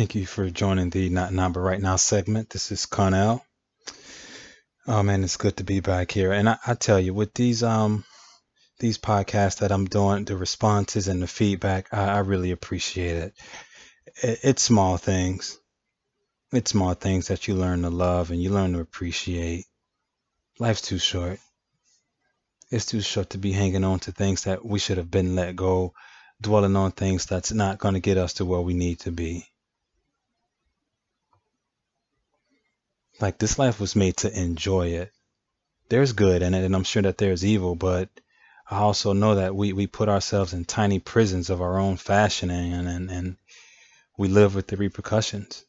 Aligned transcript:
Thank 0.00 0.14
you 0.14 0.24
for 0.24 0.48
joining 0.48 0.88
the 0.88 1.10
Not 1.10 1.30
Now 1.30 1.50
But 1.50 1.60
Right 1.60 1.78
Now 1.78 1.96
segment. 1.96 2.48
This 2.48 2.72
is 2.72 2.86
Connell. 2.86 3.44
Oh 4.86 5.02
man, 5.02 5.22
it's 5.22 5.36
good 5.36 5.58
to 5.58 5.64
be 5.64 5.80
back 5.80 6.10
here. 6.10 6.32
And 6.32 6.48
I, 6.48 6.56
I 6.66 6.72
tell 6.72 6.98
you, 6.98 7.12
with 7.12 7.34
these 7.34 7.62
um 7.62 8.06
these 8.78 8.96
podcasts 8.96 9.58
that 9.58 9.70
I'm 9.70 9.84
doing, 9.84 10.24
the 10.24 10.38
responses 10.38 11.06
and 11.06 11.20
the 11.20 11.26
feedback, 11.26 11.92
I, 11.92 12.12
I 12.12 12.18
really 12.20 12.50
appreciate 12.50 13.16
it. 13.16 13.34
it. 14.22 14.38
It's 14.42 14.62
small 14.62 14.96
things. 14.96 15.60
It's 16.50 16.70
small 16.70 16.94
things 16.94 17.28
that 17.28 17.46
you 17.46 17.54
learn 17.54 17.82
to 17.82 17.90
love 17.90 18.30
and 18.30 18.42
you 18.42 18.48
learn 18.48 18.72
to 18.72 18.80
appreciate. 18.80 19.66
Life's 20.58 20.80
too 20.80 20.98
short. 20.98 21.40
It's 22.70 22.86
too 22.86 23.02
short 23.02 23.28
to 23.30 23.38
be 23.38 23.52
hanging 23.52 23.84
on 23.84 23.98
to 23.98 24.12
things 24.12 24.44
that 24.44 24.64
we 24.64 24.78
should 24.78 24.96
have 24.96 25.10
been 25.10 25.36
let 25.36 25.56
go, 25.56 25.92
dwelling 26.40 26.74
on 26.74 26.92
things 26.92 27.26
that's 27.26 27.52
not 27.52 27.76
going 27.76 27.92
to 27.92 28.00
get 28.00 28.16
us 28.16 28.32
to 28.34 28.46
where 28.46 28.62
we 28.62 28.72
need 28.72 29.00
to 29.00 29.12
be. 29.12 29.49
Like 33.20 33.38
this 33.38 33.58
life 33.58 33.78
was 33.78 33.94
made 33.94 34.16
to 34.18 34.40
enjoy 34.40 34.88
it. 34.88 35.12
There's 35.90 36.12
good 36.12 36.42
in 36.42 36.54
it, 36.54 36.64
and 36.64 36.74
I'm 36.74 36.84
sure 36.84 37.02
that 37.02 37.18
there's 37.18 37.44
evil, 37.44 37.74
but 37.74 38.08
I 38.70 38.78
also 38.78 39.12
know 39.12 39.34
that 39.34 39.54
we, 39.54 39.72
we 39.72 39.86
put 39.86 40.08
ourselves 40.08 40.52
in 40.52 40.64
tiny 40.64 41.00
prisons 41.00 41.50
of 41.50 41.60
our 41.60 41.78
own 41.78 41.96
fashioning 41.96 42.72
and, 42.72 42.88
and, 42.88 43.10
and 43.10 43.36
we 44.16 44.28
live 44.28 44.54
with 44.54 44.68
the 44.68 44.76
repercussions. 44.76 45.64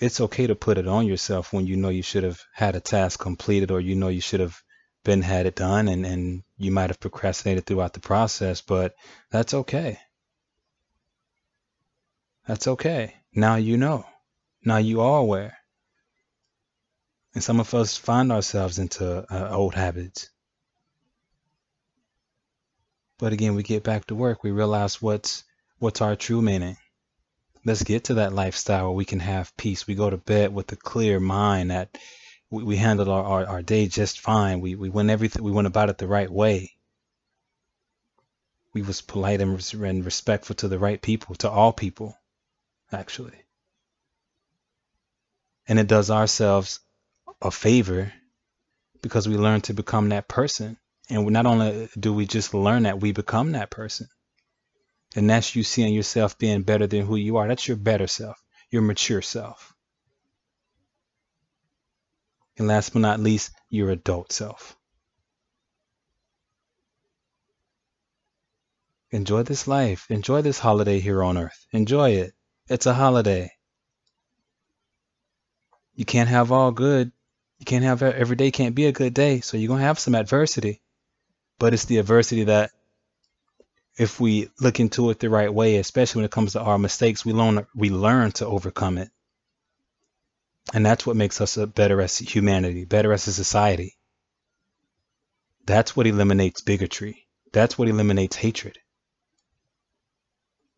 It's 0.00 0.20
okay 0.20 0.46
to 0.46 0.54
put 0.54 0.78
it 0.78 0.86
on 0.86 1.06
yourself 1.06 1.52
when 1.52 1.66
you 1.66 1.76
know 1.76 1.88
you 1.88 2.02
should 2.02 2.22
have 2.22 2.40
had 2.52 2.76
a 2.76 2.80
task 2.80 3.18
completed 3.18 3.70
or 3.70 3.80
you 3.80 3.96
know 3.96 4.08
you 4.08 4.20
should 4.20 4.40
have 4.40 4.62
been 5.04 5.22
had 5.22 5.46
it 5.46 5.56
done 5.56 5.88
and, 5.88 6.06
and 6.06 6.42
you 6.56 6.70
might 6.70 6.90
have 6.90 7.00
procrastinated 7.00 7.66
throughout 7.66 7.92
the 7.92 8.00
process, 8.00 8.60
but 8.60 8.94
that's 9.30 9.54
okay. 9.54 9.98
That's 12.46 12.68
okay. 12.68 13.14
Now 13.34 13.56
you 13.56 13.76
know. 13.76 14.06
Now 14.64 14.76
you 14.78 15.00
are 15.00 15.18
aware. 15.18 15.58
And 17.34 17.42
some 17.42 17.58
of 17.58 17.74
us 17.74 17.96
find 17.96 18.30
ourselves 18.30 18.78
into 18.78 19.26
uh, 19.32 19.50
old 19.50 19.74
habits. 19.74 20.30
But 23.18 23.32
again, 23.32 23.54
we 23.54 23.62
get 23.62 23.82
back 23.82 24.06
to 24.06 24.14
work. 24.14 24.42
We 24.42 24.52
realize 24.52 25.02
what's 25.02 25.44
what's 25.78 26.00
our 26.00 26.14
true 26.16 26.42
meaning. 26.42 26.76
Let's 27.64 27.82
get 27.82 28.04
to 28.04 28.14
that 28.14 28.32
lifestyle 28.32 28.84
where 28.84 28.96
we 28.96 29.04
can 29.04 29.20
have 29.20 29.56
peace. 29.56 29.86
We 29.86 29.94
go 29.94 30.10
to 30.10 30.16
bed 30.16 30.54
with 30.54 30.70
a 30.72 30.76
clear 30.76 31.18
mind 31.18 31.70
that 31.70 31.96
we, 32.50 32.62
we 32.62 32.76
handled 32.76 33.08
our, 33.08 33.24
our, 33.24 33.46
our 33.46 33.62
day 33.62 33.88
just 33.88 34.20
fine. 34.20 34.60
We 34.60 34.74
we 34.74 34.90
went 34.90 35.10
everything 35.10 35.42
we 35.42 35.50
went 35.50 35.66
about 35.66 35.90
it 35.90 35.98
the 35.98 36.06
right 36.06 36.30
way. 36.30 36.72
We 38.72 38.82
was 38.82 39.00
polite 39.00 39.40
and, 39.40 39.74
and 39.74 40.04
respectful 40.04 40.56
to 40.56 40.68
the 40.68 40.78
right 40.78 41.00
people, 41.00 41.36
to 41.36 41.50
all 41.50 41.72
people, 41.72 42.16
actually. 42.92 43.38
And 45.66 45.78
it 45.78 45.86
does 45.86 46.10
ourselves 46.10 46.80
a 47.44 47.50
favor 47.50 48.12
because 49.02 49.28
we 49.28 49.36
learn 49.36 49.60
to 49.60 49.74
become 49.74 50.08
that 50.08 50.26
person. 50.28 50.78
And 51.10 51.26
not 51.26 51.44
only 51.44 51.90
do 52.00 52.12
we 52.12 52.26
just 52.26 52.54
learn 52.54 52.84
that, 52.84 53.00
we 53.00 53.12
become 53.12 53.52
that 53.52 53.70
person. 53.70 54.08
And 55.14 55.28
that's 55.28 55.54
you 55.54 55.62
seeing 55.62 55.92
yourself 55.92 56.38
being 56.38 56.62
better 56.62 56.86
than 56.86 57.06
who 57.06 57.16
you 57.16 57.36
are. 57.36 57.46
That's 57.46 57.68
your 57.68 57.76
better 57.76 58.06
self, 58.06 58.42
your 58.70 58.82
mature 58.82 59.22
self. 59.22 59.74
And 62.56 62.66
last 62.66 62.94
but 62.94 63.00
not 63.00 63.20
least, 63.20 63.52
your 63.68 63.90
adult 63.90 64.32
self. 64.32 64.76
Enjoy 69.10 69.42
this 69.42 69.68
life. 69.68 70.06
Enjoy 70.10 70.42
this 70.42 70.58
holiday 70.58 70.98
here 70.98 71.22
on 71.22 71.36
earth. 71.36 71.66
Enjoy 71.72 72.10
it. 72.12 72.32
It's 72.68 72.86
a 72.86 72.94
holiday. 72.94 73.52
You 75.94 76.04
can't 76.04 76.28
have 76.28 76.50
all 76.50 76.72
good 76.72 77.12
you 77.64 77.66
can't 77.66 77.84
have 77.84 78.02
every 78.02 78.36
day 78.36 78.50
can't 78.50 78.74
be 78.74 78.84
a 78.84 78.92
good 78.92 79.14
day. 79.14 79.40
So 79.40 79.56
you're 79.56 79.68
gonna 79.68 79.80
have 79.84 79.98
some 79.98 80.14
adversity, 80.14 80.82
but 81.58 81.72
it's 81.72 81.86
the 81.86 81.96
adversity 81.96 82.44
that 82.44 82.72
if 83.96 84.20
we 84.20 84.50
look 84.60 84.80
into 84.80 85.08
it 85.08 85.18
the 85.18 85.30
right 85.30 85.52
way, 85.52 85.76
especially 85.76 86.18
when 86.20 86.24
it 86.26 86.30
comes 86.30 86.52
to 86.52 86.60
our 86.60 86.78
mistakes, 86.78 87.24
we 87.24 87.32
learn 87.32 87.66
we 87.74 87.88
learn 87.88 88.32
to 88.32 88.46
overcome 88.46 88.98
it. 88.98 89.08
And 90.74 90.84
that's 90.84 91.06
what 91.06 91.16
makes 91.16 91.40
us 91.40 91.56
a 91.56 91.66
better 91.66 92.02
as 92.02 92.18
humanity, 92.18 92.84
better 92.84 93.14
as 93.14 93.26
a 93.28 93.32
society. 93.32 93.96
That's 95.64 95.96
what 95.96 96.06
eliminates 96.06 96.60
bigotry. 96.60 97.26
That's 97.50 97.78
what 97.78 97.88
eliminates 97.88 98.36
hatred. 98.36 98.76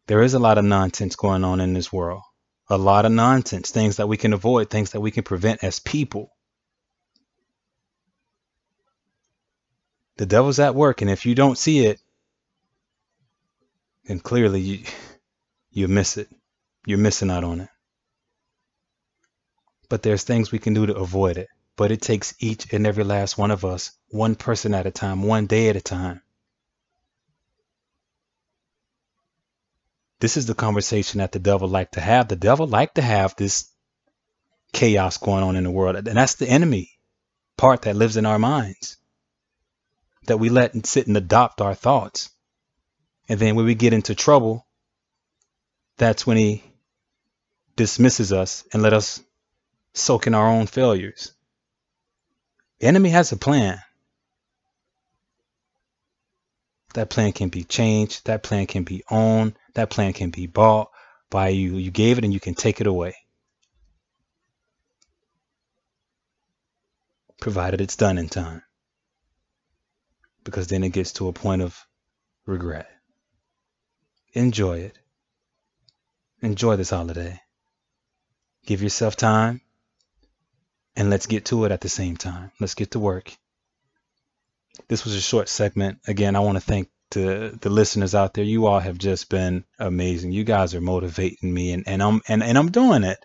There 0.06 0.22
is 0.22 0.34
a 0.34 0.38
lot 0.38 0.58
of 0.58 0.64
nonsense 0.64 1.16
going 1.16 1.42
on 1.42 1.60
in 1.60 1.72
this 1.72 1.92
world. 1.92 2.22
A 2.70 2.78
lot 2.78 3.06
of 3.06 3.10
nonsense, 3.10 3.72
things 3.72 3.96
that 3.96 4.06
we 4.06 4.16
can 4.16 4.32
avoid, 4.32 4.70
things 4.70 4.92
that 4.92 5.00
we 5.00 5.10
can 5.10 5.24
prevent 5.24 5.64
as 5.64 5.80
people. 5.80 6.35
The 10.16 10.26
devil's 10.26 10.58
at 10.58 10.74
work, 10.74 11.02
and 11.02 11.10
if 11.10 11.26
you 11.26 11.34
don't 11.34 11.58
see 11.58 11.86
it, 11.86 12.00
then 14.06 14.18
clearly 14.18 14.60
you 14.60 14.84
you 15.70 15.88
miss 15.88 16.16
it. 16.16 16.28
You're 16.86 16.98
missing 16.98 17.30
out 17.30 17.44
on 17.44 17.60
it. 17.60 17.68
But 19.88 20.02
there's 20.02 20.24
things 20.24 20.50
we 20.50 20.58
can 20.58 20.72
do 20.72 20.86
to 20.86 20.96
avoid 20.96 21.36
it. 21.36 21.48
But 21.76 21.92
it 21.92 22.00
takes 22.00 22.34
each 22.38 22.72
and 22.72 22.86
every 22.86 23.04
last 23.04 23.36
one 23.36 23.50
of 23.50 23.64
us, 23.64 23.92
one 24.08 24.34
person 24.36 24.72
at 24.72 24.86
a 24.86 24.90
time, 24.90 25.22
one 25.22 25.46
day 25.46 25.68
at 25.68 25.76
a 25.76 25.82
time. 25.82 26.22
This 30.20 30.38
is 30.38 30.46
the 30.46 30.54
conversation 30.54 31.18
that 31.18 31.32
the 31.32 31.38
devil 31.38 31.68
like 31.68 31.90
to 31.90 32.00
have. 32.00 32.28
The 32.28 32.36
devil 32.36 32.66
like 32.66 32.94
to 32.94 33.02
have 33.02 33.36
this 33.36 33.68
chaos 34.72 35.18
going 35.18 35.42
on 35.42 35.56
in 35.56 35.64
the 35.64 35.70
world. 35.70 35.96
And 35.96 36.06
that's 36.06 36.36
the 36.36 36.48
enemy 36.48 36.92
part 37.58 37.82
that 37.82 37.96
lives 37.96 38.16
in 38.16 38.24
our 38.24 38.38
minds 38.38 38.96
that 40.26 40.38
we 40.38 40.48
let 40.48 40.86
sit 40.86 41.06
and 41.06 41.16
adopt 41.16 41.60
our 41.60 41.74
thoughts. 41.74 42.30
And 43.28 43.40
then 43.40 43.56
when 43.56 43.64
we 43.64 43.74
get 43.74 43.92
into 43.92 44.14
trouble, 44.14 44.66
that's 45.96 46.26
when 46.26 46.36
he 46.36 46.62
dismisses 47.74 48.32
us 48.32 48.64
and 48.72 48.82
let 48.82 48.92
us 48.92 49.22
soak 49.94 50.26
in 50.26 50.34
our 50.34 50.48
own 50.48 50.66
failures. 50.66 51.32
The 52.78 52.86
enemy 52.86 53.10
has 53.10 53.32
a 53.32 53.36
plan. 53.36 53.78
That 56.94 57.10
plan 57.10 57.32
can 57.32 57.48
be 57.48 57.64
changed. 57.64 58.26
That 58.26 58.42
plan 58.42 58.66
can 58.66 58.84
be 58.84 59.02
owned. 59.10 59.54
That 59.74 59.90
plan 59.90 60.12
can 60.12 60.30
be 60.30 60.46
bought 60.46 60.90
by 61.30 61.48
you. 61.48 61.76
You 61.76 61.90
gave 61.90 62.18
it 62.18 62.24
and 62.24 62.32
you 62.32 62.40
can 62.40 62.54
take 62.54 62.80
it 62.80 62.86
away. 62.86 63.16
Provided 67.40 67.80
it's 67.80 67.96
done 67.96 68.18
in 68.18 68.28
time 68.28 68.62
because 70.46 70.68
then 70.68 70.82
it 70.84 70.90
gets 70.90 71.12
to 71.14 71.28
a 71.28 71.32
point 71.34 71.60
of 71.60 71.78
regret. 72.46 72.88
Enjoy 74.32 74.78
it. 74.78 74.98
Enjoy 76.40 76.76
this 76.76 76.90
holiday. 76.90 77.40
Give 78.64 78.82
yourself 78.82 79.16
time 79.16 79.60
and 80.96 81.10
let's 81.10 81.26
get 81.26 81.46
to 81.46 81.64
it 81.64 81.72
at 81.72 81.82
the 81.82 81.88
same 81.88 82.16
time. 82.16 82.52
Let's 82.60 82.74
get 82.74 82.92
to 82.92 82.98
work. 82.98 83.36
This 84.88 85.04
was 85.04 85.14
a 85.14 85.20
short 85.20 85.48
segment. 85.48 85.98
Again, 86.06 86.36
I 86.36 86.40
want 86.40 86.56
to 86.56 86.60
thank 86.60 86.88
the, 87.10 87.58
the 87.60 87.70
listeners 87.70 88.14
out 88.14 88.34
there. 88.34 88.44
You 88.44 88.66
all 88.66 88.80
have 88.80 88.98
just 88.98 89.28
been 89.28 89.64
amazing. 89.78 90.32
You 90.32 90.44
guys 90.44 90.74
are 90.74 90.80
motivating 90.80 91.52
me 91.52 91.72
and, 91.72 91.86
and 91.86 92.02
I'm 92.02 92.20
and, 92.28 92.42
and 92.42 92.56
I'm 92.56 92.70
doing 92.70 93.04
it. 93.04 93.18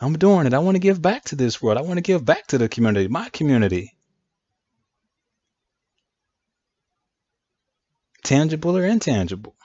I'm 0.00 0.16
doing 0.16 0.46
it. 0.46 0.54
I 0.54 0.58
want 0.58 0.76
to 0.76 0.80
give 0.80 1.02
back 1.02 1.24
to 1.26 1.36
this 1.36 1.60
world. 1.60 1.78
I 1.78 1.82
want 1.82 1.98
to 1.98 2.02
give 2.02 2.24
back 2.24 2.46
to 2.48 2.58
the 2.58 2.68
community, 2.68 3.08
my 3.08 3.28
community. 3.30 3.94
tangible 8.28 8.76
or 8.76 8.84
intangible. 8.84 9.56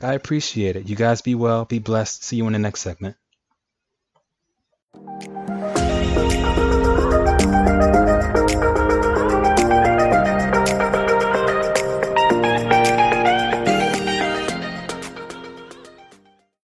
I 0.00 0.14
appreciate 0.14 0.76
it. 0.76 0.88
You 0.88 0.96
guys 0.96 1.20
be 1.20 1.34
well, 1.34 1.66
be 1.66 1.78
blessed. 1.78 2.24
See 2.24 2.36
you 2.36 2.46
in 2.46 2.54
the 2.54 2.58
next 2.58 2.80
segment. 2.80 3.16